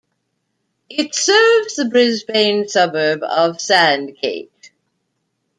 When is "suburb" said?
2.67-3.21